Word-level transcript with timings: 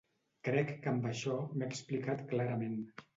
Crec 0.47 0.69
que 0.85 0.89
amb 0.91 1.05
això 1.09 1.35
m’he 1.57 1.67
explicat 1.73 2.25
clarament. 2.33 2.75